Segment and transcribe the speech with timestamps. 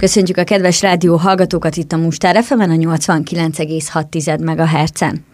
[0.00, 5.24] Köszöntjük a kedves rádió hallgatókat itt a Mustár fm a 89,6 MHz-en.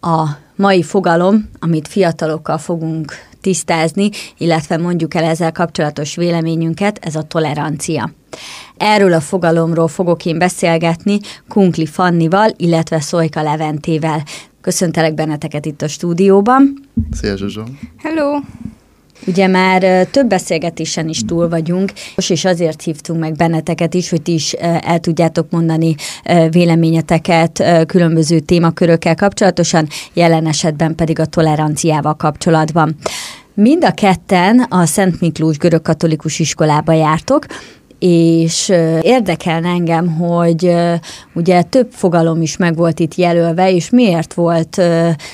[0.00, 7.22] A mai fogalom, amit fiatalokkal fogunk tisztázni, illetve mondjuk el ezzel kapcsolatos véleményünket, ez a
[7.22, 8.10] tolerancia.
[8.76, 11.18] Erről a fogalomról fogok én beszélgetni
[11.48, 14.22] Kunkli Fannival, illetve Szojka Leventével.
[14.60, 16.88] Köszöntelek benneteket itt a stúdióban.
[17.10, 17.62] Szia Zsuzsó!
[18.02, 18.38] Hello!
[19.26, 24.32] Ugye már több beszélgetésen is túl vagyunk, és azért hívtunk meg benneteket is, hogy ti
[24.32, 25.94] is el tudjátok mondani
[26.50, 32.96] véleményeteket különböző témakörökkel kapcsolatosan, jelen esetben pedig a toleranciával kapcsolatban.
[33.54, 37.46] Mind a ketten a Szent Miklós görög-katolikus iskolába jártok,
[37.98, 38.68] és
[39.00, 40.74] érdekelne engem, hogy
[41.34, 44.82] ugye több fogalom is meg volt itt jelölve, és miért volt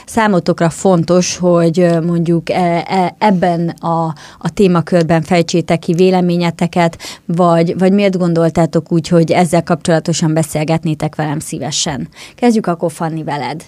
[0.07, 4.05] számotokra fontos, hogy mondjuk e, e, ebben a,
[4.39, 11.39] a témakörben fejtsétek ki véleményeteket, vagy, vagy miért gondoltátok úgy, hogy ezzel kapcsolatosan beszélgetnétek velem
[11.39, 12.09] szívesen?
[12.35, 13.65] Kezdjük akkor Fanni veled.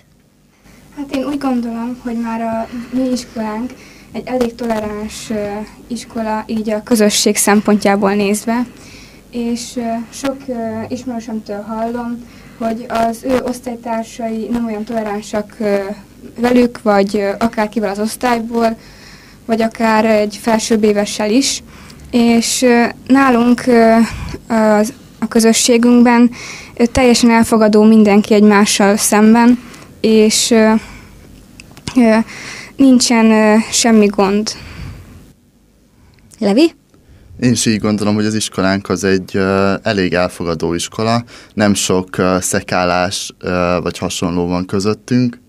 [0.97, 3.73] Hát én úgy gondolom, hogy már a mi iskolánk
[4.17, 5.31] egy elég toleráns
[5.87, 8.67] iskola, így a közösség szempontjából nézve,
[9.31, 10.37] és sok
[10.89, 12.25] ismerősömtől hallom,
[12.59, 15.57] hogy az ő osztálytársai nem olyan toleránsak
[16.39, 18.77] velük, vagy akár kivel az osztályból,
[19.45, 21.63] vagy akár egy felsőbb évessel is.
[22.11, 22.67] És
[23.07, 23.63] nálunk
[25.19, 26.31] a közösségünkben
[26.93, 29.63] teljesen elfogadó mindenki egymással szemben,
[30.01, 30.55] és
[32.77, 34.51] nincsen semmi gond.
[36.39, 36.75] Levi?
[37.41, 39.37] Én is így gondolom, hogy az iskolánk az egy
[39.83, 43.35] elég elfogadó iskola, nem sok szekálás
[43.83, 45.41] vagy hasonló van közöttünk.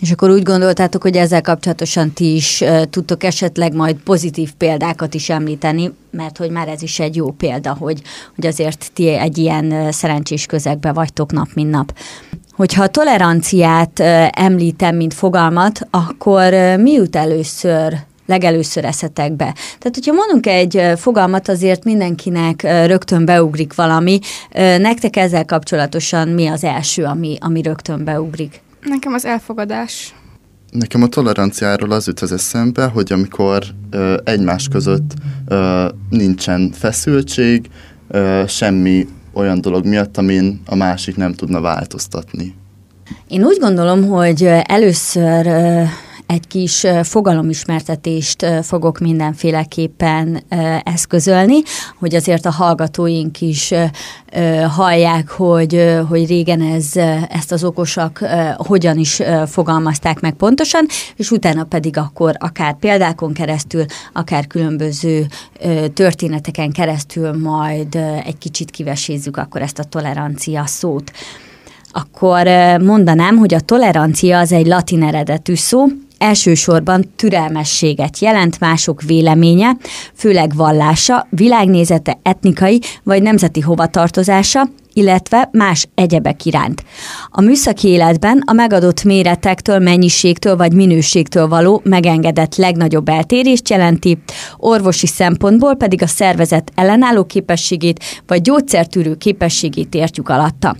[0.00, 5.28] És akkor úgy gondoltátok, hogy ezzel kapcsolatosan ti is tudtok esetleg majd pozitív példákat is
[5.28, 8.02] említeni, mert hogy már ez is egy jó példa, hogy,
[8.34, 11.92] hogy azért ti egy ilyen szerencsés közegbe vagytok nap, mint nap.
[12.58, 17.96] Hogyha a toleranciát említem, mint fogalmat, akkor mi jut először
[18.26, 19.54] legelőször eszetek be.
[19.78, 24.18] Tehát, hogyha mondunk egy fogalmat, azért mindenkinek rögtön beugrik valami.
[24.78, 28.60] Nektek ezzel kapcsolatosan mi az első, ami, ami rögtön beugrik?
[28.82, 30.14] Nekem az elfogadás.
[30.70, 35.14] Nekem a toleranciáról az jut az eszembe, hogy amikor ö, egymás között
[35.48, 37.70] ö, nincsen feszültség,
[38.08, 39.06] ö, semmi
[39.38, 42.54] olyan dolog miatt, amin a másik nem tudna változtatni.
[43.28, 45.46] Én úgy gondolom, hogy először
[46.28, 50.42] egy kis fogalomismertetést fogok mindenféleképpen
[50.82, 51.58] eszközölni,
[51.98, 53.74] hogy azért a hallgatóink is
[54.68, 56.96] hallják, hogy, hogy régen ez,
[57.28, 58.24] ezt az okosak
[58.56, 60.86] hogyan is fogalmazták meg pontosan,
[61.16, 65.26] és utána pedig akkor akár példákon keresztül, akár különböző
[65.94, 67.94] történeteken keresztül majd
[68.24, 71.12] egy kicsit kivesézzük akkor ezt a tolerancia szót.
[71.92, 72.46] Akkor
[72.80, 75.86] mondanám, hogy a tolerancia az egy latin eredetű szó,
[76.18, 79.76] elsősorban türelmességet jelent mások véleménye,
[80.14, 86.84] főleg vallása, világnézete, etnikai vagy nemzeti hovatartozása, illetve más egyebek iránt.
[87.28, 94.18] A műszaki életben a megadott méretektől, mennyiségtől vagy minőségtől való megengedett legnagyobb eltérést jelenti,
[94.56, 100.76] orvosi szempontból pedig a szervezet ellenálló képességét vagy gyógyszertűrő képességét értjük alatta.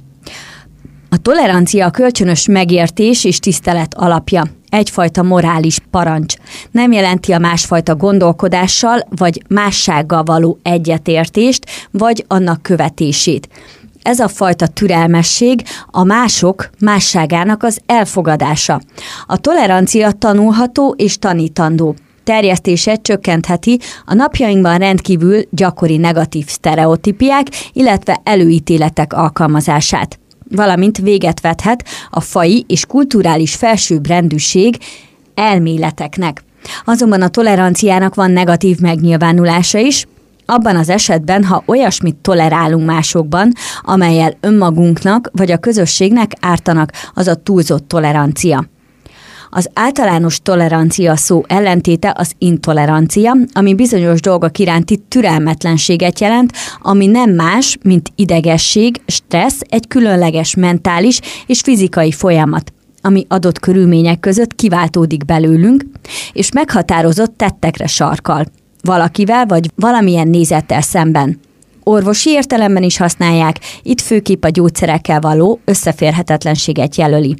[1.10, 6.34] A tolerancia a kölcsönös megértés és tisztelet alapja egyfajta morális parancs.
[6.70, 13.48] Nem jelenti a másfajta gondolkodással vagy mássággal való egyetértést, vagy annak követését.
[14.02, 18.80] Ez a fajta türelmesség a mások másságának az elfogadása.
[19.26, 29.12] A tolerancia tanulható és tanítandó terjesztése csökkentheti a napjainkban rendkívül gyakori negatív sztereotípiák, illetve előítéletek
[29.12, 30.18] alkalmazását
[30.50, 34.78] valamint véget vethet a fai és kulturális felsőbbrendűség
[35.34, 36.42] elméleteknek.
[36.84, 40.06] Azonban a toleranciának van negatív megnyilvánulása is,
[40.46, 43.52] abban az esetben, ha olyasmit tolerálunk másokban,
[43.82, 48.64] amelyel önmagunknak vagy a közösségnek ártanak, az a túlzott tolerancia.
[49.50, 57.30] Az általános tolerancia szó ellentéte az intolerancia, ami bizonyos dolgok iránti türelmetlenséget jelent, ami nem
[57.30, 62.72] más, mint idegesség, stressz, egy különleges mentális és fizikai folyamat
[63.02, 65.84] ami adott körülmények között kiváltódik belőlünk,
[66.32, 68.44] és meghatározott tettekre sarkal,
[68.82, 71.40] valakivel vagy valamilyen nézettel szemben.
[71.82, 77.36] Orvosi értelemben is használják, itt főképp a gyógyszerekkel való összeférhetetlenséget jelöli.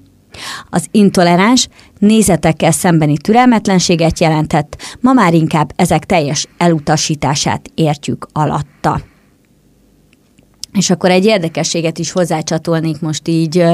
[0.70, 9.00] Az intoleráns nézetekkel szembeni türelmetlenséget jelentett, ma már inkább ezek teljes elutasítását értjük alatta.
[10.72, 13.64] És akkor egy érdekességet is hozzácsatolnék most így,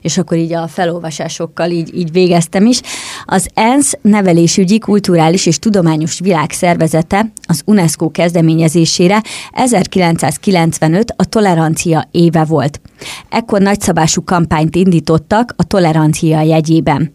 [0.00, 2.80] és akkor így a felolvasásokkal így, így végeztem is.
[3.24, 9.22] Az ENSZ nevelésügyi, kulturális és tudományos világszervezete az UNESCO kezdeményezésére
[9.52, 12.80] 1995 a tolerancia éve volt.
[13.28, 17.12] Ekkor nagyszabású kampányt indítottak a tolerancia jegyében.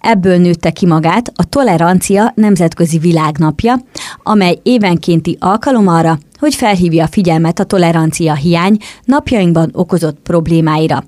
[0.00, 3.80] Ebből nőtte ki magát a Tolerancia Nemzetközi Világnapja,
[4.22, 11.04] amely évenkénti alkalom arra, hogy felhívja a figyelmet a tolerancia hiány napjainkban okozott problémáira,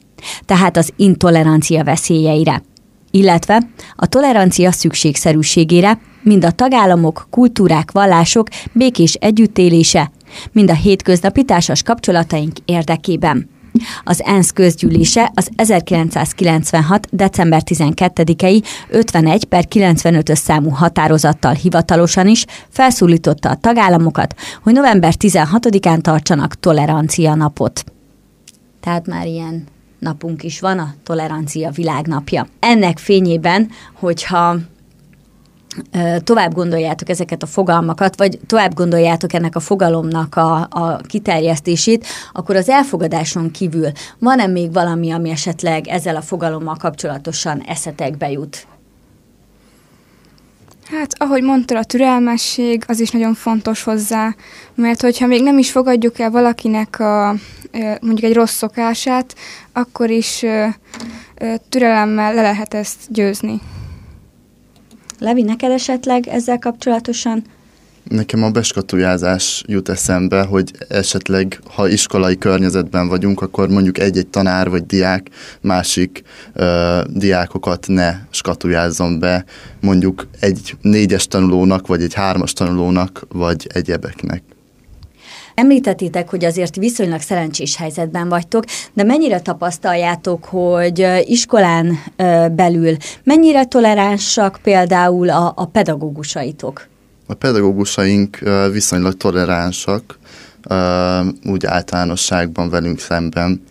[0.47, 2.63] tehát az intolerancia veszélyeire,
[3.15, 3.63] illetve
[3.97, 10.11] a tolerancia szükségszerűségére, mind a tagállamok, kultúrák, vallások békés együttélése,
[10.53, 13.49] mind a hétköznapi társas kapcsolataink érdekében.
[14.05, 17.09] Az ENSZ közgyűlése az 1996.
[17.11, 26.01] december 12-i 51 per 95-ös számú határozattal hivatalosan is felszólította a tagállamokat, hogy november 16-án
[26.01, 27.85] tartsanak tolerancia napot.
[28.81, 29.73] Tehát már ilyen
[30.05, 32.47] napunk is van, a tolerancia világnapja.
[32.61, 34.57] Ennek fényében, hogyha
[36.25, 42.57] tovább gondoljátok ezeket a fogalmakat, vagy tovább gondoljátok ennek a fogalomnak a, a kiterjesztését, akkor
[42.57, 48.67] az elfogadáson kívül van-e még valami, ami esetleg ezzel a fogalommal kapcsolatosan eszetekbe jut?
[50.91, 54.35] Hát, ahogy mondtad, a türelmesség az is nagyon fontos hozzá,
[54.75, 57.35] mert hogyha még nem is fogadjuk el valakinek a,
[58.01, 59.35] mondjuk egy rossz szokását,
[59.73, 60.45] akkor is
[61.69, 63.61] türelemmel le lehet ezt győzni.
[65.19, 67.45] Levi, neked esetleg ezzel kapcsolatosan?
[68.09, 74.71] Nekem a beskatujázás jut eszembe, hogy esetleg, ha iskolai környezetben vagyunk, akkor mondjuk egy-egy tanár
[74.71, 75.27] vagy diák
[75.61, 76.23] másik
[76.53, 79.45] ö, diákokat ne skatujázzon be,
[79.81, 84.43] mondjuk egy négyes tanulónak, vagy egy hármas tanulónak, vagy egyebeknek.
[85.55, 91.99] Említettétek, hogy azért viszonylag szerencsés helyzetben vagytok, de mennyire tapasztaljátok, hogy iskolán
[92.53, 96.93] belül mennyire toleránsak például a, a pedagógusaitok?
[97.27, 98.39] A pedagógusaink
[98.73, 100.19] viszonylag toleránsak,
[101.45, 103.63] úgy általánosságban velünk szemben.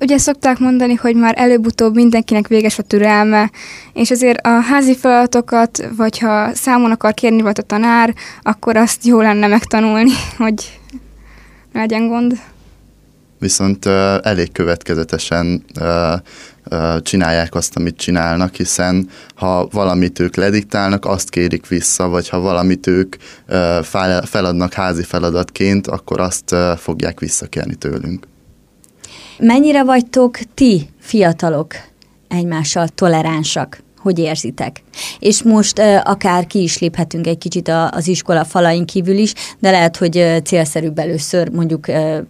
[0.00, 3.50] Ugye szokták mondani, hogy már előbb-utóbb mindenkinek véges a türelme,
[3.92, 9.06] és azért a házi feladatokat, vagy ha számon akar kérni volt a tanár, akkor azt
[9.06, 10.80] jó lenne megtanulni, hogy
[11.72, 12.40] legyen gond.
[13.38, 16.12] Viszont uh, elég következetesen uh,
[17.02, 22.86] csinálják azt, amit csinálnak, hiszen ha valamit ők lediktálnak, azt kérik vissza, vagy ha valamit
[22.86, 23.16] ők
[24.22, 28.26] feladnak házi feladatként, akkor azt fogják visszakérni tőlünk.
[29.38, 31.74] Mennyire vagytok ti, fiatalok,
[32.28, 33.82] egymással toleránsak?
[33.98, 34.82] hogy érzitek.
[35.18, 39.70] És most akár ki is léphetünk egy kicsit a, az iskola falain kívül is, de
[39.70, 41.86] lehet, hogy célszerűbb először mondjuk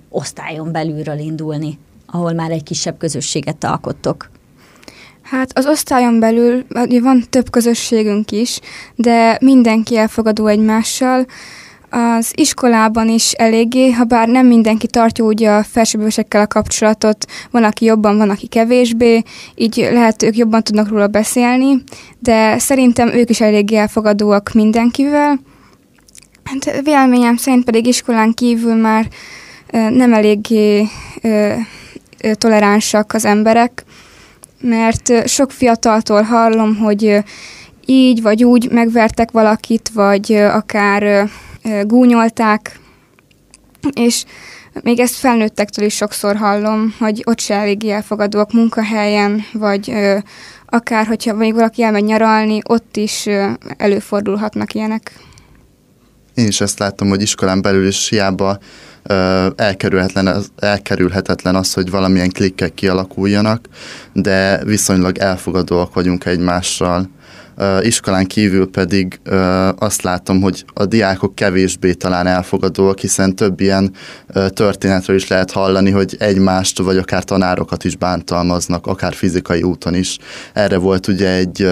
[0.09, 1.79] osztályon belülről indulni,
[2.11, 4.31] ahol már egy kisebb közösséget alkottok.
[5.23, 6.65] Hát az osztályon belül
[7.03, 8.61] van több közösségünk is,
[8.95, 11.27] de mindenki elfogadó egymással,
[11.91, 17.65] az iskolában is eléggé, ha bár nem mindenki tartja úgy a felsőbbősekkel a kapcsolatot, van,
[17.65, 19.23] aki jobban, van, aki kevésbé,
[19.55, 21.83] így lehet ők jobban tudnak róla beszélni,
[22.19, 25.41] de szerintem ők is eléggé elfogadóak mindenkivel.
[26.45, 29.09] Hát véleményem szerint pedig iskolán kívül már
[29.71, 30.87] nem eléggé
[32.33, 33.85] toleránsak az emberek,
[34.61, 37.19] mert sok fiataltól hallom, hogy
[37.87, 41.29] így vagy úgy megvertek valakit, vagy akár
[41.83, 42.81] gúnyolták,
[43.93, 44.25] és
[44.83, 49.93] még ezt felnőttektől is sokszor hallom, hogy ott se eléggé elfogadóak munkahelyen, vagy
[50.67, 53.27] akár, hogyha még valaki elmegy nyaralni, ott is
[53.77, 55.13] előfordulhatnak ilyenek.
[56.35, 58.59] Én is ezt látom, hogy iskolán belül is hiába
[59.57, 63.69] elkerülhetetlen, elkerülhetetlen az, hogy valamilyen klikkek kialakuljanak,
[64.13, 67.09] de viszonylag elfogadóak vagyunk egymással
[67.81, 69.21] iskolán kívül pedig
[69.79, 73.93] azt látom, hogy a diákok kevésbé talán elfogadóak, hiszen több ilyen
[74.49, 80.19] történetről is lehet hallani, hogy egymást vagy akár tanárokat is bántalmaznak, akár fizikai úton is.
[80.53, 81.69] Erre volt ugye egy,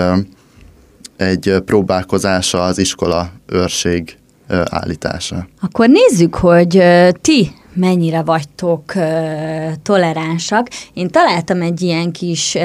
[1.16, 4.16] egy próbálkozása az iskola őrség
[4.70, 5.48] állítása.
[5.60, 6.82] Akkor nézzük, hogy
[7.20, 8.92] ti mennyire vagytok
[9.82, 10.68] toleránsak.
[10.94, 12.56] Én találtam egy ilyen kis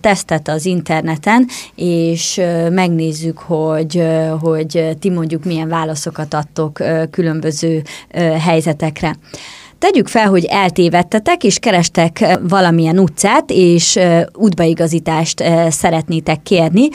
[0.00, 4.02] tesztet az interneten, és megnézzük, hogy,
[4.40, 7.82] hogy ti mondjuk milyen válaszokat adtok különböző
[8.38, 9.16] helyzetekre.
[9.78, 13.98] Tegyük fel, hogy eltévedtetek, és kerestek valamilyen utcát, és
[14.32, 16.88] útbaigazítást szeretnétek kérni,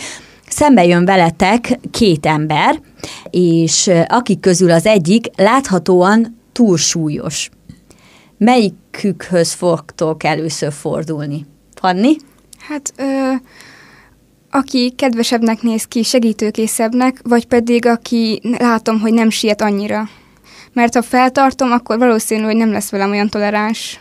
[0.56, 2.82] szembe jön veletek két ember,
[3.30, 7.50] és akik közül az egyik láthatóan túlsúlyos.
[8.38, 11.46] melyikükhöz fogtok először fordulni?
[11.76, 12.16] Fanni?
[12.68, 13.34] Hát, ö,
[14.52, 20.10] aki kedvesebbnek néz ki, segítőkészebbnek, vagy pedig aki látom, hogy nem siet annyira.
[20.74, 24.00] Mert ha feltartom, akkor valószínű, hogy nem lesz velem olyan toleráns.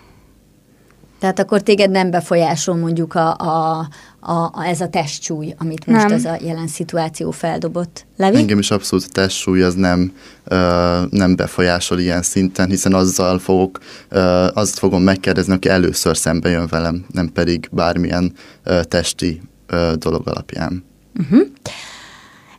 [1.25, 3.89] Tehát akkor téged nem befolyásol mondjuk a, a,
[4.21, 6.13] a, a, ez a testsúly, amit most nem.
[6.13, 8.07] ez a jelen szituáció feldobott.
[8.17, 8.37] Levi?
[8.37, 10.13] Engem is abszolút a testsúly az nem,
[10.45, 13.79] ö, nem befolyásol ilyen szinten, hiszen azzal fogok,
[14.09, 19.93] ö, azt fogom megkérdezni, aki először szembe jön velem, nem pedig bármilyen ö, testi ö,
[19.99, 20.85] dolog alapján.
[21.21, 21.47] Uh-huh.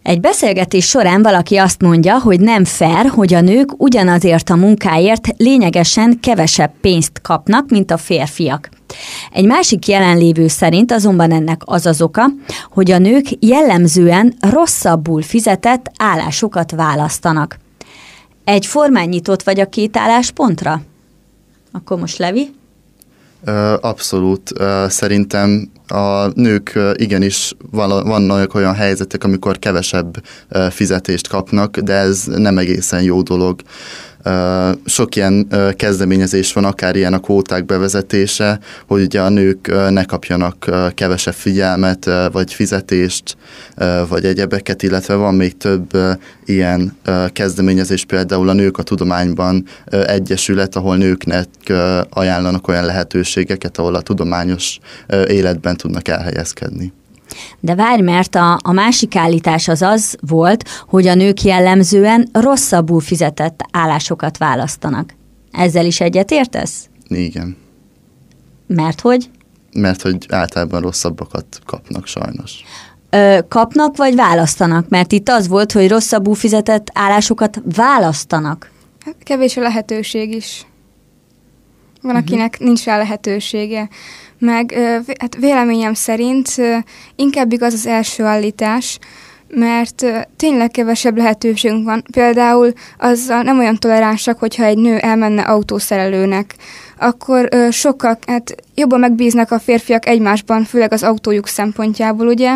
[0.05, 5.27] Egy beszélgetés során valaki azt mondja, hogy nem fair, hogy a nők ugyanazért a munkáért
[5.37, 8.69] lényegesen kevesebb pénzt kapnak, mint a férfiak.
[9.31, 12.25] Egy másik jelenlévő szerint azonban ennek az az oka,
[12.71, 17.59] hogy a nők jellemzően rosszabbul fizetett állásokat választanak.
[18.43, 20.81] Egy formán nyitott vagy a két álláspontra?
[21.71, 22.49] Akkor most Levi?
[23.81, 24.53] Abszolút.
[24.87, 30.23] Szerintem a nők igenis vannak olyan helyzetek, amikor kevesebb
[30.69, 33.61] fizetést kapnak, de ez nem egészen jó dolog.
[34.85, 40.69] Sok ilyen kezdeményezés van, akár ilyen a kvóták bevezetése, hogy ugye a nők ne kapjanak
[40.93, 43.37] kevesebb figyelmet, vagy fizetést,
[44.09, 45.97] vagy egyebeket, illetve van még több
[46.45, 46.97] ilyen
[47.33, 51.47] kezdeményezés, például a Nők a Tudományban egyesület, ahol nőknek
[52.09, 54.79] ajánlanak olyan lehetőségeket, ahol a tudományos
[55.27, 56.93] életben tudnak elhelyezkedni.
[57.59, 63.01] De várj, mert a, a másik állítás az az volt, hogy a nők jellemzően rosszabbul
[63.01, 65.13] fizetett állásokat választanak.
[65.51, 66.89] Ezzel is egyetértesz?
[67.07, 67.57] Igen.
[68.67, 69.29] Mert hogy?
[69.73, 72.63] Mert hogy általában rosszabbakat kapnak sajnos.
[73.09, 74.89] Ö, kapnak vagy választanak?
[74.89, 78.71] Mert itt az volt, hogy rosszabbul fizetett állásokat választanak.
[79.05, 80.65] Hát kevés a lehetőség is.
[82.01, 82.27] Van, uh-huh.
[82.27, 83.89] akinek nincs rá lehetősége
[84.45, 84.73] meg
[85.19, 86.49] hát véleményem szerint
[87.15, 88.99] inkább igaz az első állítás,
[89.47, 92.03] mert tényleg kevesebb lehetőségünk van.
[92.11, 96.55] Például azzal nem olyan toleránsak, hogyha egy nő elmenne autószerelőnek,
[96.97, 102.55] akkor sokkal hát jobban megbíznak a férfiak egymásban, főleg az autójuk szempontjából, ugye?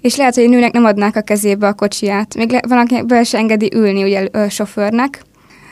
[0.00, 2.34] És lehet, hogy a nőnek nem adnák a kezébe a kocsiját.
[2.34, 5.22] Még le, van, aki be se engedi ülni ugye a sofőrnek.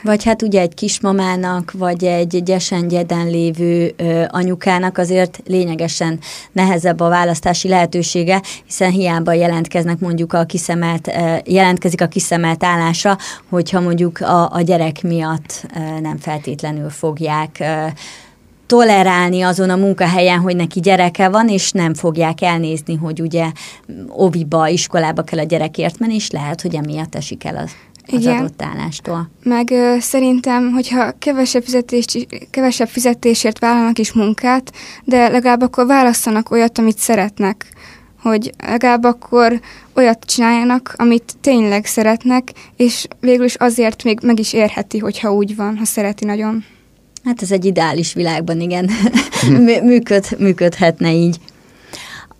[0.04, 6.18] Vagy hát ugye egy kismamának, vagy egy gyesen gyeden lévő ö, anyukának azért lényegesen
[6.52, 13.16] nehezebb a választási lehetősége, hiszen hiába jelentkeznek mondjuk a kiszemelt, ö, jelentkezik a kiszemelt állásra,
[13.48, 17.86] hogyha mondjuk a, a gyerek miatt ö, nem feltétlenül fogják ö,
[18.66, 23.50] tolerálni azon a munkahelyen, hogy neki gyereke van, és nem fogják elnézni, hogy ugye
[24.08, 27.70] oviba, iskolába kell a gyerekért menni, és lehet, hogy emiatt esik el az
[28.06, 28.36] az Igen.
[28.36, 29.30] adott állástól.
[29.42, 34.72] Meg ö, szerintem, hogyha kevesebb, fizetést, kevesebb fizetésért vállalnak is munkát,
[35.04, 37.66] de legalább akkor választanak olyat, amit szeretnek.
[38.22, 39.60] Hogy legalább akkor
[39.94, 45.56] olyat csináljanak, amit tényleg szeretnek, és végül is azért még meg is érheti, hogyha úgy
[45.56, 46.64] van, ha szereti nagyon.
[47.24, 48.90] Hát ez egy ideális világban, igen,
[49.82, 51.38] Működ, működhetne így.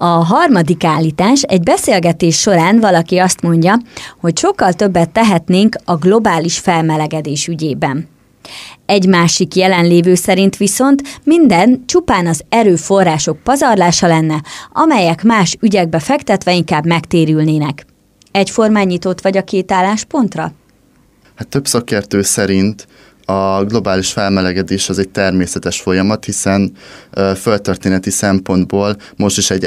[0.05, 3.79] A harmadik állítás, egy beszélgetés során valaki azt mondja,
[4.21, 8.09] hogy sokkal többet tehetnénk a globális felmelegedés ügyében.
[8.87, 14.43] Egy másik jelenlévő szerint viszont minden csupán az erőforrások pazarlása lenne,
[14.73, 17.87] amelyek más ügyekbe fektetve inkább megtérülnének.
[18.31, 20.53] Egyformán nyitott vagy a két álláspontra?
[21.35, 22.87] Hát több szakértő szerint
[23.25, 26.73] a globális felmelegedés az egy természetes folyamat, hiszen
[27.37, 29.65] földtörténeti szempontból most is egy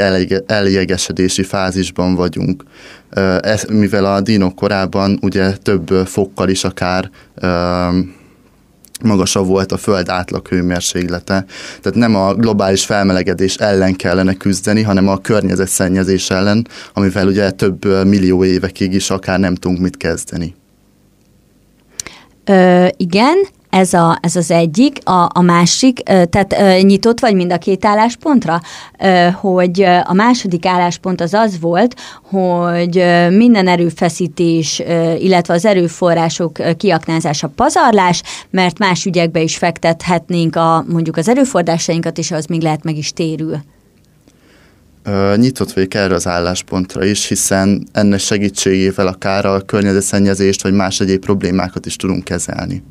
[0.48, 2.64] eljegesedési fázisban vagyunk.
[3.42, 7.10] Ez, mivel a dinok korában ugye több fokkal is akár
[9.04, 11.46] magasabb volt a föld átlag hőmérséklete.
[11.82, 18.06] Tehát nem a globális felmelegedés ellen kellene küzdeni, hanem a környezetszennyezés ellen, amivel ugye több
[18.06, 20.56] millió évekig is akár nem tudunk mit kezdeni.
[22.48, 23.38] Ö, igen,
[23.70, 25.00] ez, a, ez az egyik.
[25.04, 28.62] A, a másik, tehát nyitott vagy mind a két álláspontra,
[29.34, 34.80] hogy a második álláspont az az volt, hogy minden erőfeszítés,
[35.18, 42.32] illetve az erőforrások kiaknázása pazarlás, mert más ügyekbe is fektethetnénk a, mondjuk az erőforrásainkat, és
[42.32, 43.58] az még lehet meg is térül.
[45.36, 51.22] Nyitott vagyok erre az álláspontra is, hiszen ennek segítségével akár a környezetszennyezést vagy más egyéb
[51.22, 52.84] problémákat is tudunk kezelni.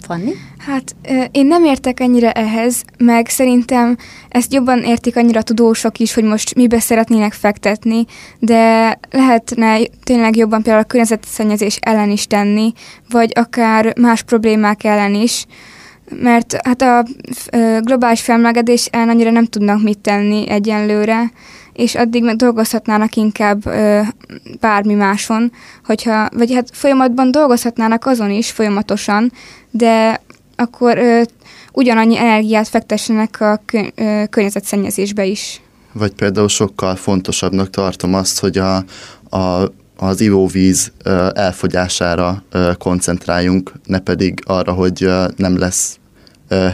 [0.00, 0.32] Fanni?
[0.58, 0.96] Hát
[1.30, 3.96] én nem értek ennyire ehhez, meg szerintem
[4.28, 8.04] ezt jobban értik annyira tudósok is, hogy most mibe szeretnének fektetni,
[8.38, 12.72] de lehetne tényleg jobban például a környezetszennyezés ellen is tenni,
[13.10, 15.46] vagy akár más problémák ellen is.
[16.20, 17.04] Mert hát a
[17.80, 21.32] globális felmelegedés ellen annyira nem tudnak mit tenni egyenlőre,
[21.72, 24.00] és addig meg dolgozhatnának inkább ö,
[24.60, 25.52] bármi máson,
[25.84, 29.32] hogyha, vagy hát folyamatban dolgozhatnának azon is folyamatosan,
[29.70, 30.20] de
[30.56, 31.22] akkor ö,
[31.72, 35.60] ugyanannyi energiát fektessenek a kö, ö, környezetszennyezésbe is.
[35.92, 38.76] Vagy például sokkal fontosabbnak tartom azt, hogy a,
[39.36, 40.92] a az ivóvíz
[41.34, 42.42] elfogyására
[42.78, 45.98] koncentráljunk, ne pedig arra, hogy nem lesz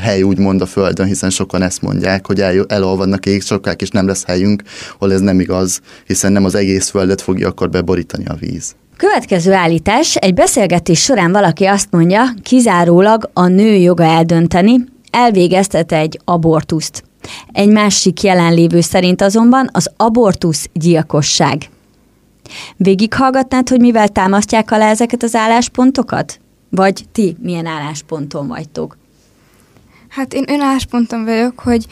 [0.00, 4.24] hely úgymond a Földön, hiszen sokan ezt mondják, hogy el, elolvadnak sokkal és nem lesz
[4.24, 4.62] helyünk,
[4.98, 8.74] hol ez nem igaz, hiszen nem az egész Földet fogja akkor beborítani a víz.
[8.96, 16.20] Következő állítás, egy beszélgetés során valaki azt mondja, kizárólag a nő joga eldönteni, elvégeztet egy
[16.24, 17.04] abortuszt.
[17.52, 21.68] Egy másik jelenlévő szerint azonban az abortusz gyilkosság.
[22.76, 26.40] Végighallgatnád, hogy mivel támasztják alá ezeket az álláspontokat?
[26.70, 28.96] Vagy ti milyen állásponton vagytok?
[30.18, 31.86] Hát én önállásponton vagyok, hogy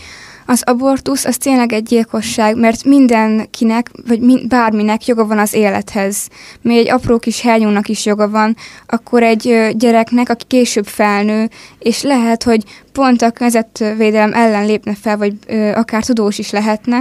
[0.46, 6.28] az abortusz az tényleg egy gyilkosság, mert mindenkinek, vagy mind, bárminek joga van az élethez.
[6.62, 8.56] Még egy apró kis hernyónak is joga van,
[8.86, 15.16] akkor egy gyereknek, aki később felnő, és lehet, hogy pont a környezetvédelem ellen lépne fel,
[15.16, 16.98] vagy ö, akár tudós is lehetne,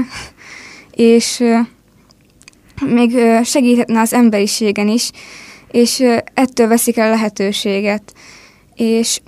[0.91, 1.57] és ö,
[2.85, 5.11] még ö, segíthetne az emberiségen is,
[5.71, 8.13] és ö, ettől veszik el lehetőséget.
[8.75, 9.19] És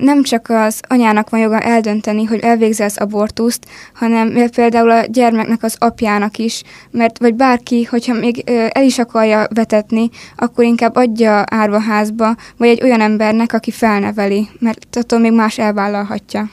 [0.00, 5.62] nem csak az anyának van joga eldönteni, hogy elvégzi az abortuszt, hanem például a gyermeknek
[5.62, 11.44] az apjának is, mert vagy bárki, hogyha még el is akarja vetetni, akkor inkább adja
[11.46, 16.50] árvaházba, vagy egy olyan embernek, aki felneveli, mert attól még más elvállalhatja.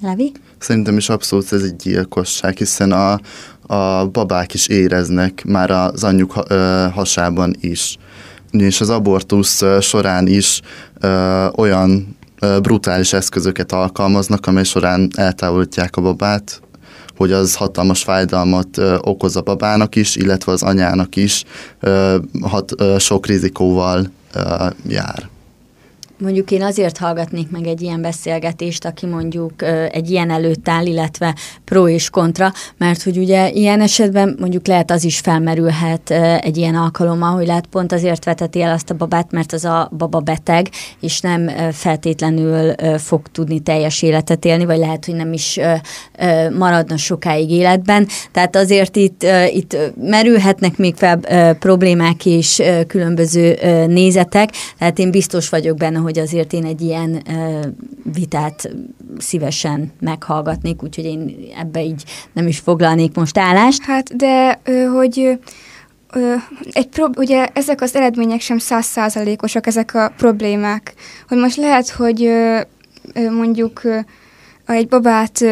[0.00, 0.32] Levi?
[0.58, 3.20] Szerintem is abszolút ez egy gyilkosság, hiszen a,
[3.74, 6.32] a babák is éreznek már az anyjuk
[6.92, 7.98] hasában is
[8.50, 10.60] és az abortusz során is
[11.54, 12.16] olyan
[12.62, 16.60] brutális eszközöket alkalmaznak, amely során eltávolítják a babát,
[17.16, 21.44] hogy az hatalmas fájdalmat ö, okoz a babának is, illetve az anyának is
[21.80, 25.28] ö, hat, ö, sok rizikóval ö, jár.
[26.20, 29.52] Mondjuk én azért hallgatnék meg egy ilyen beszélgetést, aki mondjuk
[29.90, 34.90] egy ilyen előtt áll, illetve pro és kontra, mert hogy ugye ilyen esetben mondjuk lehet
[34.90, 39.30] az is felmerülhet egy ilyen alkalommal, hogy lehet pont azért veteti el azt a babát,
[39.30, 40.68] mert az a baba beteg,
[41.00, 45.58] és nem feltétlenül fog tudni teljes életet élni, vagy lehet, hogy nem is
[46.58, 48.06] maradna sokáig életben.
[48.32, 51.20] Tehát azért itt, itt merülhetnek még fel
[51.58, 57.22] problémák és különböző nézetek, tehát én biztos vagyok benne, hogy azért én egy ilyen
[58.12, 58.70] vitát
[59.18, 63.82] szívesen meghallgatnék, úgyhogy én ebbe így nem is foglalnék most állást.
[63.82, 64.60] Hát, de
[64.92, 65.38] hogy
[66.72, 70.94] egy prob- ugye ezek az eredmények sem százszázalékosak, ezek a problémák.
[71.28, 72.30] Hogy most lehet, hogy
[73.30, 73.82] mondjuk
[74.66, 75.44] egy babát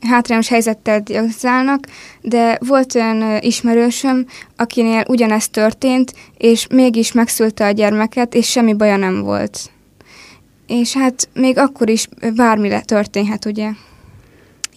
[0.00, 1.86] hátrányos helyzettel diagnosztálnak,
[2.20, 8.96] de volt olyan ismerősöm, akinél ugyanezt történt, és mégis megszülte a gyermeket, és semmi baja
[8.96, 9.71] nem volt.
[10.66, 13.70] És hát még akkor is bármi történhet, ugye?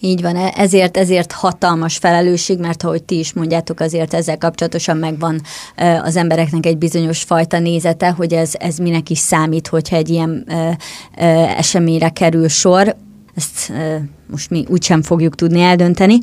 [0.00, 4.96] Így van, e- ezért, ezért hatalmas felelősség, mert ahogy ti is mondjátok, azért ezzel kapcsolatosan
[4.96, 5.40] megvan
[6.02, 10.46] az embereknek egy bizonyos fajta nézete, hogy ez, ez minek is számít, hogyha egy ilyen
[11.56, 12.96] eseményre kerül sor
[13.36, 13.72] ezt
[14.30, 16.18] most mi úgysem fogjuk tudni eldönteni.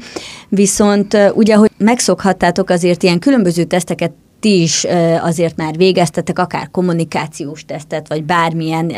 [0.49, 4.11] Viszont ugye, hogy megszokhattátok azért ilyen különböző teszteket
[4.43, 4.87] ti is
[5.21, 8.91] azért már végeztetek akár kommunikációs tesztet, vagy bármilyen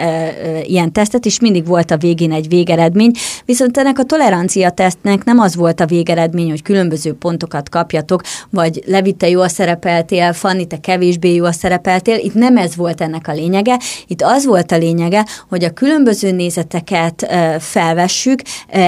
[0.63, 3.12] ilyen tesztet, és mindig volt a végén egy végeredmény,
[3.45, 8.84] viszont ennek a tolerancia tesztnek nem az volt a végeredmény, hogy különböző pontokat kapjatok, vagy
[8.86, 13.34] Levi, te jól szerepeltél, Fanni, te kevésbé jól szerepeltél, itt nem ez volt ennek a
[13.34, 17.27] lényege, itt az volt a lényege, hogy a különböző nézeteket
[17.60, 18.41] felvessük,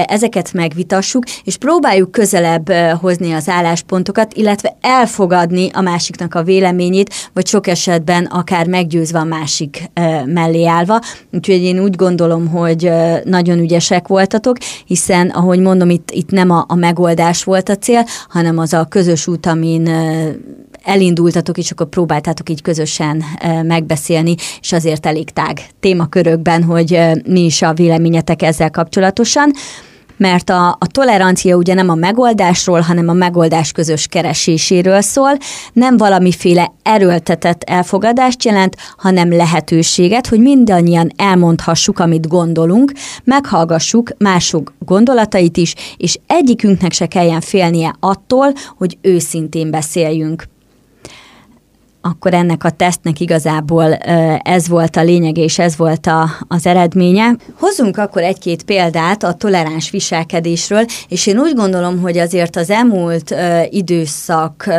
[0.06, 7.46] ezeket megvitassuk, és próbáljuk közelebb hozni az álláspontokat, illetve elfogadni a másiknak a véleményét, vagy
[7.46, 9.90] sok esetben akár meggyőzve a másik
[10.24, 11.00] mellé állva.
[11.32, 12.90] Úgyhogy én úgy gondolom, hogy
[13.24, 14.56] nagyon ügyesek voltatok,
[14.86, 18.84] hiszen ahogy mondom, itt, itt nem a, a megoldás volt a cél, hanem az a
[18.84, 19.88] közös út, amin
[20.82, 23.24] elindultatok, és akkor próbáltátok így közösen
[23.62, 29.52] megbeszélni, és azért elég tág témakörökben, hogy mi is a véleményetek ezzel kapcsolatosan
[30.18, 35.30] mert a, a tolerancia ugye nem a megoldásról, hanem a megoldás közös kereséséről szól,
[35.72, 42.92] nem valamiféle erőltetett elfogadást jelent, hanem lehetőséget, hogy mindannyian elmondhassuk, amit gondolunk,
[43.24, 50.44] meghallgassuk mások gondolatait is, és egyikünknek se kelljen félnie attól, hogy őszintén beszéljünk
[52.10, 53.94] akkor ennek a tesztnek igazából
[54.42, 57.36] ez volt a lényeg, és ez volt a, az eredménye.
[57.58, 63.34] Hozzunk akkor egy-két példát a toleráns viselkedésről, és én úgy gondolom, hogy azért az elmúlt
[63.70, 64.70] időszak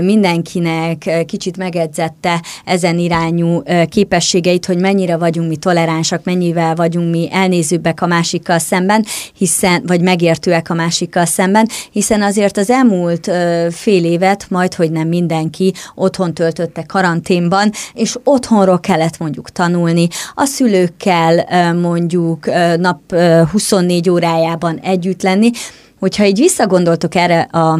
[0.00, 8.02] mindenkinek kicsit megedzette ezen irányú képességeit, hogy mennyire vagyunk mi toleránsak, mennyivel vagyunk mi elnézőbbek
[8.02, 13.30] a másikkal szemben, hiszen, vagy megértőek a másikkal szemben, hiszen azért az elmúlt
[13.70, 20.44] fél évet, majd hogy nem mindenki otthon töltötte karanténban, és otthonról kellett mondjuk tanulni, a
[20.44, 23.14] szülőkkel mondjuk nap
[23.50, 25.50] 24 órájában együtt lenni,
[25.98, 27.78] hogyha így visszagondoltok erre a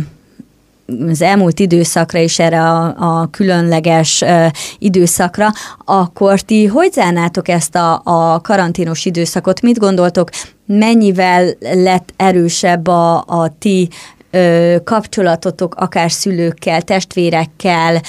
[1.08, 4.46] az elmúlt időszakra és erre a, a különleges uh,
[4.78, 5.48] időszakra,
[5.84, 9.60] akkor ti hogy zárnátok ezt a, a karanténos időszakot?
[9.60, 10.28] Mit gondoltok,
[10.66, 13.88] mennyivel lett erősebb a, a ti
[14.32, 18.02] uh, kapcsolatotok akár szülőkkel, testvérekkel,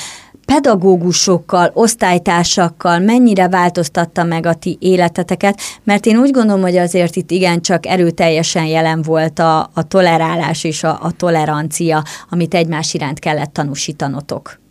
[0.45, 7.32] pedagógusokkal, osztálytársakkal mennyire változtatta meg a ti életeteket, mert én úgy gondolom, hogy azért itt
[7.32, 13.53] igencsak erőteljesen jelen volt a, a tolerálás és a, a tolerancia, amit egymás iránt kellett
[13.53, 14.62] tanúsítanotok.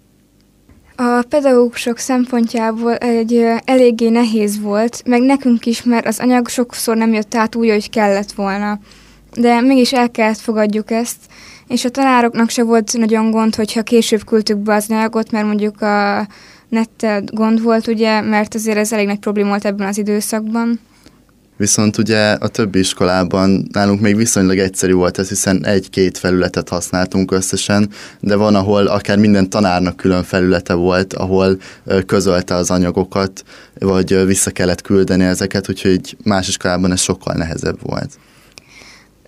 [0.96, 7.12] A pedagógusok szempontjából egy eléggé nehéz volt, meg nekünk is, mert az anyag sokszor nem
[7.12, 8.78] jött át úgy, hogy kellett volna.
[9.36, 11.16] De mégis el kellett fogadjuk ezt,
[11.68, 15.80] és a tanároknak se volt nagyon gond, hogyha később küldtük be az anyagot, mert mondjuk
[15.82, 16.26] a
[16.68, 20.80] nettel gond volt, ugye, mert azért ez elég nagy probléma volt ebben az időszakban.
[21.56, 27.32] Viszont ugye a többi iskolában nálunk még viszonylag egyszerű volt ez, hiszen egy-két felületet használtunk
[27.32, 27.88] összesen,
[28.20, 31.56] de van, ahol akár minden tanárnak külön felülete volt, ahol
[32.06, 33.42] közölte az anyagokat,
[33.78, 38.10] vagy vissza kellett küldeni ezeket, úgyhogy más iskolában ez sokkal nehezebb volt.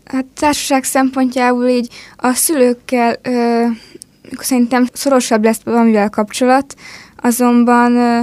[0.05, 3.64] Hát társaság szempontjából így a szülőkkel ö,
[4.38, 6.75] szerintem szorosabb lesz valamivel kapcsolat,
[7.17, 8.21] azonban ö,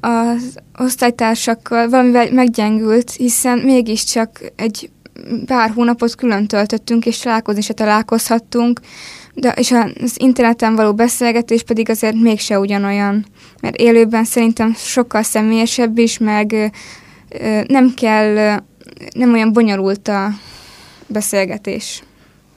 [0.00, 4.90] az osztálytársakkal valamivel meggyengült, hiszen mégiscsak egy
[5.46, 8.80] pár hónapot külön töltöttünk, és találkozni se találkozhattunk,
[9.34, 9.70] de, és
[10.02, 13.26] az interneten való beszélgetés pedig azért mégse ugyanolyan,
[13.60, 16.72] mert élőben szerintem sokkal személyesebb is, meg
[17.28, 18.60] ö, nem kell,
[19.14, 20.30] nem olyan bonyolult a
[21.06, 22.02] beszélgetés.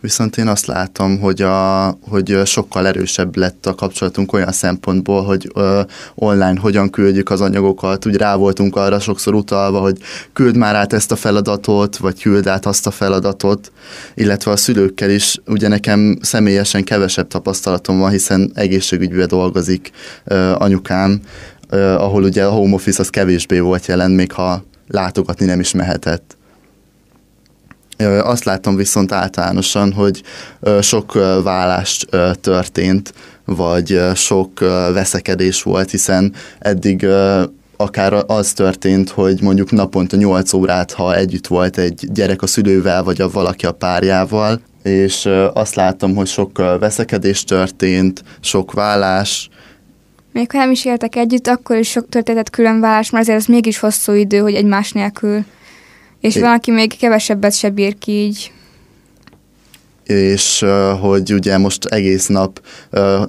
[0.02, 5.52] Viszont én azt látom, hogy, a, hogy sokkal erősebb lett a kapcsolatunk olyan szempontból, hogy
[5.56, 5.82] ö,
[6.16, 9.98] online hogyan küldjük az anyagokat, úgy rá voltunk arra sokszor utalva, hogy
[10.34, 13.72] küld már át ezt a feladatot, vagy küld át azt a feladatot,
[14.16, 19.92] illetve a szülőkkel is, ugye nekem személyesen kevesebb tapasztalatom van, hiszen egészségügyben dolgozik
[20.24, 21.22] ö, anyukám,
[21.70, 25.72] ö, ahol ugye a home office az kevésbé volt jelen, még ha látogatni nem is
[25.72, 26.38] mehetett.
[28.22, 30.24] Azt látom viszont általánosan, hogy
[30.82, 32.06] sok vállás
[32.42, 33.14] történt,
[33.46, 34.60] vagy sok
[34.94, 37.06] veszekedés volt, hiszen eddig
[37.78, 43.04] akár az történt, hogy mondjuk naponta 8 órát, ha együtt volt egy gyerek a szülővel,
[43.04, 49.50] vagy a valaki a párjával, és azt látom, hogy sok veszekedés történt, sok vállás,
[50.32, 53.80] még ha nem is éltek együtt, akkor is sok történetett különvállás, mert azért ez mégis
[53.80, 55.44] hosszú idő, hogy egymás nélkül
[56.22, 56.40] és é.
[56.40, 58.52] van, aki még kevesebbet se bír ki így.
[60.04, 60.66] És
[61.02, 62.62] hogy ugye most egész nap,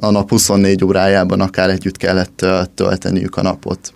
[0.01, 3.93] a nap 24 órájában akár együtt kellett tölteniük a napot.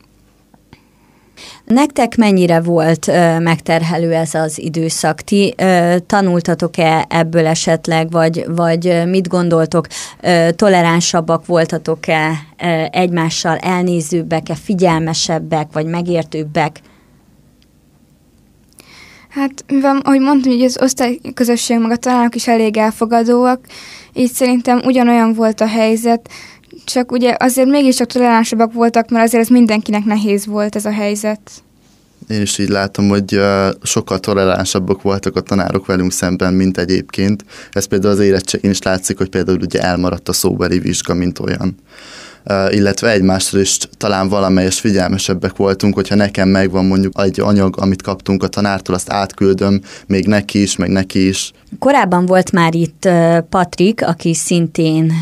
[1.64, 5.20] Nektek mennyire volt ö, megterhelő ez az időszak?
[5.20, 9.86] Ti ö, tanultatok-e ebből esetleg, vagy, vagy mit gondoltok,
[10.20, 12.30] ö, toleránsabbak voltatok-e
[12.62, 16.80] ö, egymással, elnézőbbek-e, figyelmesebbek, vagy megértőbbek?
[19.34, 23.66] Hát, mivel, ahogy mondtam, hogy az osztályközösség meg a tanárok is elég elfogadóak,
[24.12, 26.30] így szerintem ugyanolyan volt a helyzet,
[26.84, 31.40] csak ugye azért mégiscsak toleránsabbak voltak, mert azért ez mindenkinek nehéz volt ez a helyzet.
[32.28, 33.40] Én is így látom, hogy
[33.82, 37.44] sokkal toleránsabbak voltak a tanárok velünk szemben, mint egyébként.
[37.72, 41.76] Ez például az érettségén is látszik, hogy például ugye elmaradt a szóbeli vizsga, mint olyan
[42.70, 48.42] illetve egymásra is talán valamelyes figyelmesebbek voltunk, hogyha nekem megvan mondjuk egy anyag, amit kaptunk
[48.42, 53.08] a tanártól, azt átküldöm még neki is, meg neki is, Korábban volt már itt
[53.48, 55.12] Patrik, aki szintén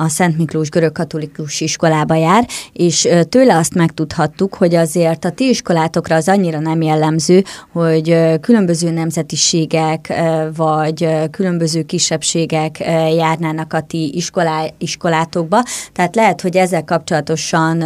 [0.00, 6.16] a Szent Miklós görögkatolikus iskolába jár, és tőle azt megtudhattuk, hogy azért a ti iskolátokra
[6.16, 10.12] az annyira nem jellemző, hogy különböző nemzetiségek
[10.56, 12.78] vagy különböző kisebbségek
[13.16, 15.62] járnának a ti iskolá, iskolátokba.
[15.92, 17.84] Tehát lehet, hogy ezzel kapcsolatosan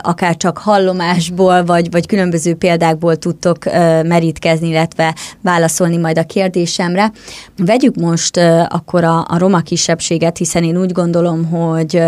[0.00, 3.64] akár csak hallomásból, vagy, vagy különböző példákból tudtok
[4.02, 7.12] merítkezni, illetve válaszolni majd a kérdésre, kérdésemre.
[7.56, 8.36] Vegyük most
[8.68, 12.02] akkor a, a roma kisebbséget, hiszen én úgy gondolom, hogy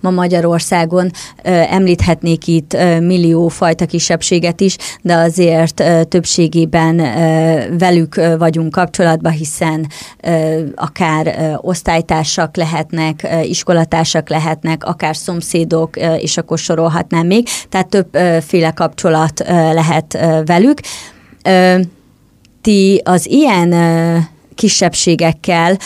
[0.00, 1.10] ma Magyarországon
[1.70, 6.96] említhetnék itt millió fajta kisebbséget is, de azért többségében
[7.78, 9.86] velük vagyunk kapcsolatban, hiszen
[10.74, 20.18] akár osztálytársak lehetnek, iskolatársak lehetnek, akár szomszédok, és akkor sorolhatnám még, tehát többféle kapcsolat lehet
[20.46, 20.80] velük.
[22.66, 23.74] Ti az ilyen
[24.54, 25.78] kisebbségekkel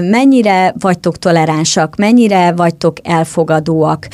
[0.00, 4.08] mennyire vagytok toleránsak, mennyire vagytok elfogadóak,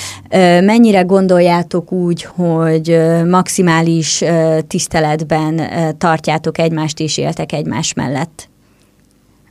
[0.61, 4.25] mennyire gondoljátok úgy, hogy maximális
[4.67, 5.61] tiszteletben
[5.99, 8.49] tartjátok egymást és éltek egymás mellett?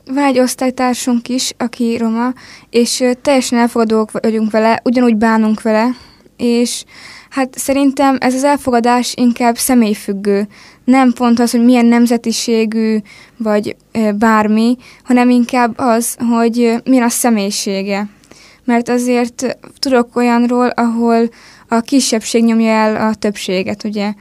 [0.04, 2.32] Van egy osztálytársunk is, aki roma,
[2.70, 5.88] és teljesen elfogadók vagyunk vele, ugyanúgy bánunk vele,
[6.36, 6.84] és
[7.30, 10.48] hát szerintem ez az elfogadás inkább személyfüggő.
[10.86, 12.98] Nem pont az, hogy milyen nemzetiségű,
[13.36, 13.76] vagy
[14.14, 18.08] bármi, hanem inkább az, hogy milyen a személyisége.
[18.64, 21.28] Mert azért tudok olyanról, ahol
[21.68, 24.12] a kisebbség nyomja el a többséget, ugye,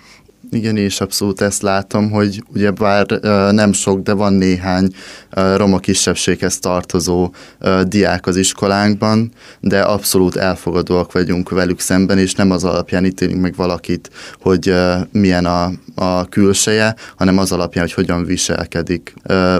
[0.55, 3.05] igen, és abszolút ezt látom, hogy ugye bár
[3.51, 4.89] nem sok, de van néhány
[5.55, 7.33] roma kisebbséghez tartozó
[7.83, 13.55] diák az iskolánkban, de abszolút elfogadóak vagyunk velük szemben, és nem az alapján ítélünk meg
[13.55, 14.09] valakit,
[14.41, 14.73] hogy
[15.11, 19.13] milyen a, a külseje, hanem az alapján, hogy hogyan viselkedik.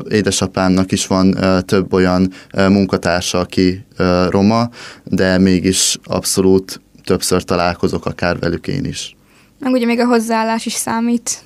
[0.10, 3.86] Édesapámnak is van több olyan munkatársa, aki
[4.30, 4.70] roma,
[5.04, 9.16] de mégis abszolút többször találkozok akár velük én is.
[9.66, 11.44] Meg ugye még a hozzáállás is számít.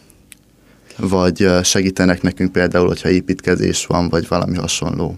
[0.98, 5.18] Vagy segítenek nekünk például, hogyha építkezés van, vagy valami hasonló.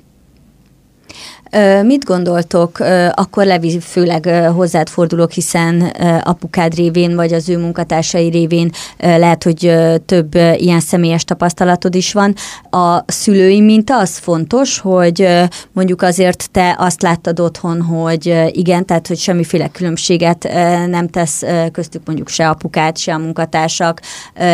[1.84, 2.80] Mit gondoltok,
[3.12, 5.82] akkor Levi főleg hozzád fordulok, hiszen
[6.24, 9.74] apukád révén, vagy az ő munkatársai révén lehet, hogy
[10.06, 12.36] több ilyen személyes tapasztalatod is van.
[12.70, 15.28] A szülői minta az fontos, hogy
[15.72, 20.50] mondjuk azért te azt láttad otthon, hogy igen, tehát hogy semmiféle különbséget
[20.88, 24.02] nem tesz köztük mondjuk se apukát, se a munkatársak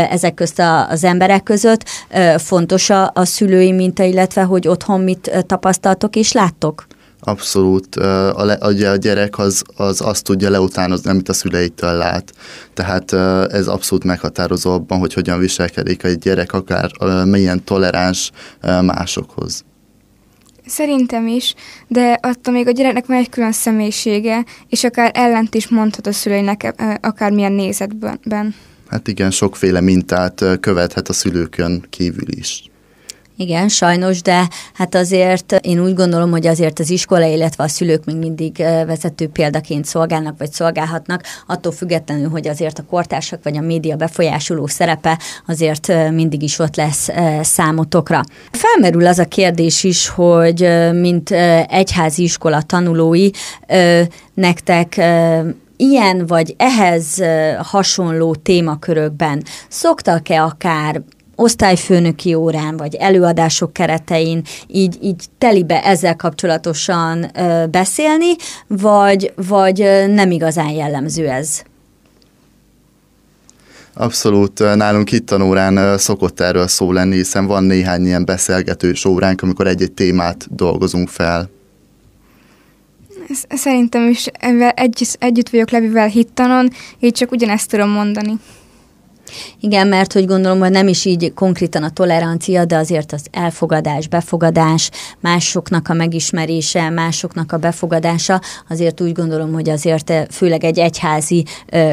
[0.09, 1.83] ezek közt az emberek között.
[2.37, 6.86] Fontos a, a szülői minta, illetve hogy otthon mit tapasztaltok és láttok?
[7.19, 7.95] Abszolút.
[7.95, 12.33] A, le, a gyerek az, az azt tudja leutánozni, amit a szüleitől lát.
[12.73, 13.13] Tehát
[13.53, 16.91] ez abszolút meghatározó abban, hogy hogyan viselkedik egy gyerek, akár
[17.25, 18.31] milyen toleráns
[18.81, 19.65] másokhoz.
[20.65, 21.53] Szerintem is,
[21.87, 26.11] de attól még a gyereknek van egy külön személyisége, és akár ellent is mondhat a
[26.11, 28.55] szüleinek akármilyen nézetben.
[28.87, 32.63] Hát igen, sokféle mintát követhet a szülőkön kívül is.
[33.39, 38.05] Igen, sajnos, de hát azért én úgy gondolom, hogy azért az iskola, illetve a szülők
[38.05, 43.61] még mindig vezető példaként szolgálnak, vagy szolgálhatnak, attól függetlenül, hogy azért a kortársak vagy a
[43.61, 47.09] média befolyásoló szerepe azért mindig is ott lesz
[47.41, 48.21] számotokra.
[48.51, 51.31] Felmerül az a kérdés is, hogy mint
[51.67, 53.29] egyházi iskola tanulói,
[54.33, 55.01] nektek
[55.75, 57.23] ilyen vagy ehhez
[57.57, 61.01] hasonló témakörökben szoktak-e akár
[61.39, 68.35] osztályfőnöki órán, vagy előadások keretein így, így telibe ezzel kapcsolatosan ö, beszélni,
[68.67, 71.61] vagy, vagy nem igazán jellemző ez?
[73.93, 79.67] Abszolút, nálunk itt tanórán szokott erről szó lenni, hiszen van néhány ilyen beszélgetős óránk, amikor
[79.67, 81.49] egy-egy témát dolgozunk fel.
[83.49, 86.69] Szerintem is egy, együtt vagyok Levivel hittanon,
[86.99, 88.39] így csak ugyanezt tudom mondani.
[89.59, 94.07] Igen, mert hogy gondolom, hogy nem is így konkrétan a tolerancia, de azért az elfogadás,
[94.07, 100.79] befogadás, másoknak a megismerése, másoknak a befogadása, azért úgy gondolom, hogy azért eh, főleg egy
[100.79, 101.45] egyházi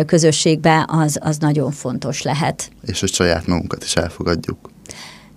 [0.07, 2.71] közösségben az, az nagyon fontos lehet.
[2.87, 4.71] És hogy saját magunkat is elfogadjuk.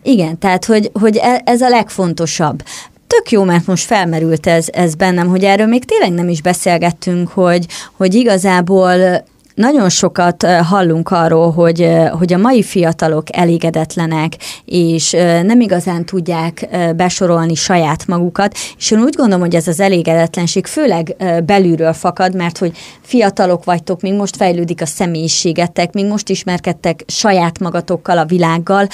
[0.04, 2.64] Igen, tehát hogy, hogy e, ez a legfontosabb
[3.08, 7.30] tök jó, mert most felmerült ez, ez bennem, hogy erről még tényleg nem is beszélgettünk,
[7.30, 9.24] hogy, hogy igazából
[9.58, 14.34] nagyon sokat hallunk arról, hogy, hogy a mai fiatalok elégedetlenek,
[14.66, 15.12] és
[15.44, 21.16] nem igazán tudják besorolni saját magukat, és én úgy gondolom, hogy ez az elégedetlenség főleg
[21.46, 27.60] belülről fakad, mert hogy fiatalok vagytok, még most fejlődik a személyiségetek, még most ismerkedtek saját
[27.60, 28.88] magatokkal, a világgal.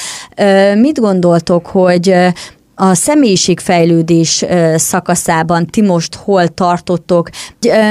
[0.76, 2.15] Mit gondoltok, hogy
[2.76, 7.30] a személyiségfejlődés szakaszában ti most hol tartottok?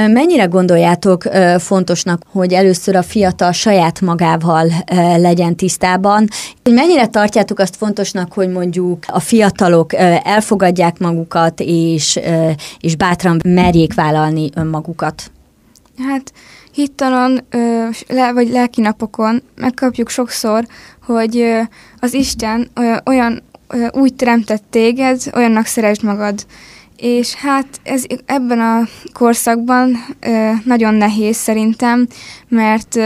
[0.07, 1.23] Mennyire gondoljátok
[1.57, 4.67] fontosnak, hogy először a fiatal saját magával
[5.17, 6.27] legyen tisztában?
[6.63, 9.93] Mennyire tartjátok azt fontosnak, hogy mondjuk a fiatalok
[10.23, 12.19] elfogadják magukat, és,
[12.79, 15.31] és bátran merjék vállalni önmagukat?
[16.07, 16.33] Hát
[16.71, 17.45] hittalan,
[18.33, 20.65] vagy lelki napokon megkapjuk sokszor,
[21.05, 21.45] hogy
[21.99, 22.69] az Isten
[23.05, 23.41] olyan
[23.91, 26.45] úgy teremtett téged, olyannak szeresd magad.
[26.97, 28.81] És hát ez ebben a
[29.13, 30.05] korszakban
[30.63, 32.07] nagyon nehéz szerintem,
[32.47, 32.99] mert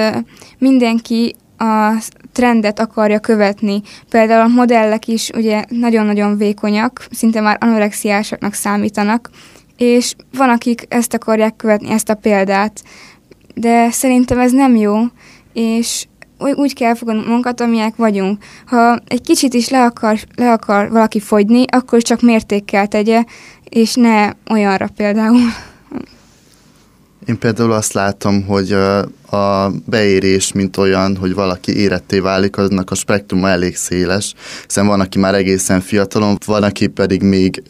[0.58, 3.82] mindenki a trendet akarja követni.
[4.10, 9.30] Például a modellek is ugye nagyon-nagyon vékonyak, szinte már anorexiásoknak számítanak,
[9.78, 12.84] és van, akik ezt akarják követni, ezt a példát.
[13.56, 14.96] De szerintem ez nem jó,
[15.54, 16.06] és
[16.38, 18.44] úgy kell fogadni magunkat, amilyenek vagyunk.
[18.66, 23.24] Ha egy kicsit is le akar, le akar valaki fogyni, akkor csak mértékkel tegye,
[23.64, 25.40] és ne olyanra például.
[27.26, 28.72] Én például azt látom, hogy
[29.32, 34.34] a beérés, mint olyan, hogy valaki éretté válik, aznak a spektruma elég széles,
[34.66, 37.64] hiszen van, aki már egészen fiatalon, van, aki pedig még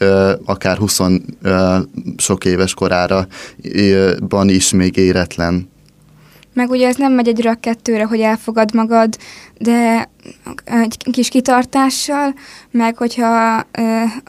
[0.45, 0.99] akár 20
[2.17, 3.27] sok éves korára
[4.19, 5.69] van is még éretlen.
[6.57, 9.17] Meg ugye ez nem megy egyre a kettőre, hogy elfogad magad,
[9.59, 10.09] de
[10.63, 12.33] egy kis kitartással,
[12.71, 13.63] meg hogyha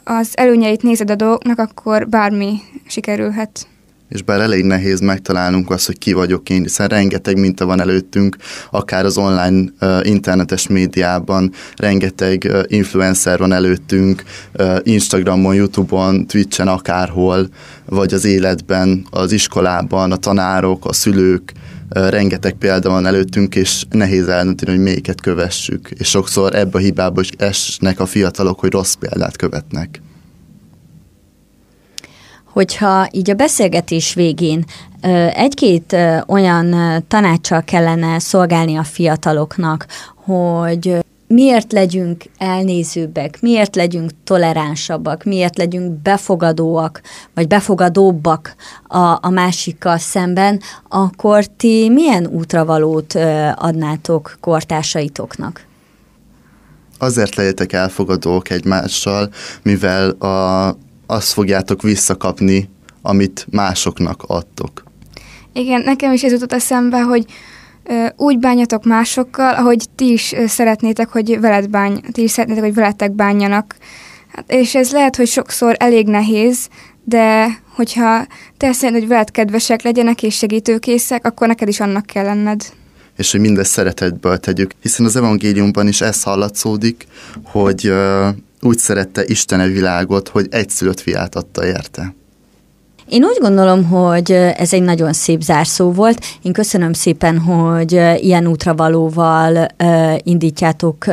[0.03, 3.67] az előnyeit nézed a dolgoknak, akkor bármi sikerülhet.
[4.09, 8.35] És bár elég nehéz megtalálnunk azt, hogy ki vagyok én, hiszen rengeteg minta van előttünk,
[8.71, 9.69] akár az online
[10.01, 14.23] internetes médiában, rengeteg influencer van előttünk,
[14.83, 17.47] Instagramon, Youtube-on, Twitch-en, akárhol,
[17.85, 21.53] vagy az életben, az iskolában, a tanárok, a szülők,
[21.89, 25.89] rengeteg példa van előttünk, és nehéz eldönteni, hogy melyiket kövessük.
[25.97, 30.01] És sokszor ebbe a hibába is esnek a fiatalok, hogy rossz példát követnek
[32.59, 34.65] hogyha így a beszélgetés végén
[35.33, 35.95] egy-két
[36.27, 36.75] olyan
[37.07, 40.99] tanácssal kellene szolgálni a fiataloknak, hogy
[41.29, 47.01] miért legyünk elnézőbbek, miért legyünk toleránsabbak, miért legyünk befogadóak,
[47.33, 48.55] vagy befogadóbbak
[48.87, 53.13] a, a másikkal szemben, akkor ti milyen útravalót
[53.55, 55.65] adnátok kortársaitoknak?
[56.97, 59.29] Azért legyetek elfogadók egymással,
[59.63, 60.75] mivel a
[61.07, 62.69] azt fogjátok visszakapni,
[63.01, 64.83] amit másoknak adtok.
[65.53, 67.25] Igen, nekem is ez jutott eszembe, hogy
[68.15, 73.11] úgy bánjatok másokkal, ahogy ti is szeretnétek, hogy veled bány, ti is szeretnétek, hogy veletek
[73.11, 73.75] bánjanak.
[74.33, 76.67] Hát, és ez lehet, hogy sokszor elég nehéz,
[77.03, 78.25] de hogyha
[78.57, 82.61] te szeretnéd, hogy veled kedvesek legyenek és segítőkészek, akkor neked is annak kell lenned
[83.19, 84.71] és hogy mindezt szeretetből tegyük.
[84.81, 87.07] Hiszen az evangéliumban is ez hallatszódik,
[87.43, 87.93] hogy
[88.61, 92.15] úgy szerette Isten a világot, hogy egyszülött fiát adta érte.
[93.09, 96.25] Én úgy gondolom, hogy ez egy nagyon szép zárszó volt.
[96.41, 99.67] Én köszönöm szépen, hogy ilyen útravalóval
[100.23, 101.05] indítjátok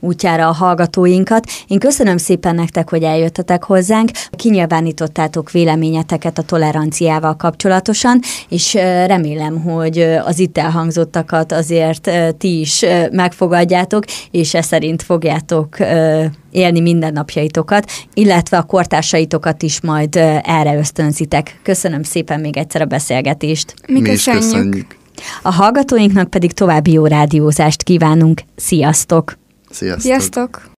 [0.00, 1.44] útjára a hallgatóinkat.
[1.66, 8.74] Én köszönöm szépen nektek, hogy eljöttetek hozzánk, kinyilvánítottátok véleményeteket a toleranciával kapcsolatosan, és
[9.06, 15.76] remélem, hogy az itt elhangzottakat azért ti is megfogadjátok, és e szerint fogjátok
[16.50, 21.60] élni mindennapjaitokat, illetve a kortársaitokat is majd erre ösztönzitek.
[21.62, 23.74] Köszönöm szépen még egyszer a beszélgetést.
[23.86, 24.42] Mi, Mi köszönjük.
[24.42, 24.96] köszönjük.
[25.42, 28.40] A hallgatóinknak pedig további jó rádiózást kívánunk.
[28.56, 29.38] Sziasztok!
[29.70, 30.00] Sziasztok!
[30.00, 30.69] Sziasztok.